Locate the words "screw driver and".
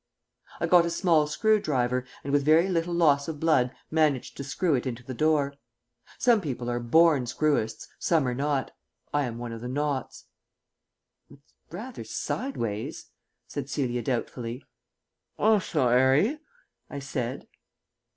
1.27-2.33